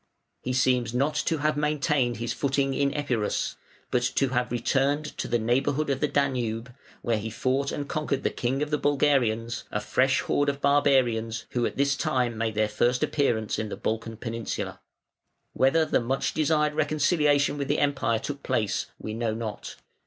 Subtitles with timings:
[0.41, 3.55] He seems not to have maintained his footing in Epirus,
[3.91, 8.23] but to have returned to the neighbourhood of the Danube, where he fought and conquered
[8.23, 12.55] the king of the Bulgarians, a fresh horde of barbarians who at this time made
[12.55, 14.79] their first appearance in "the Balkan peninsula"
[15.53, 19.75] Whether the much desired reconciliation with the Empire took place we know not.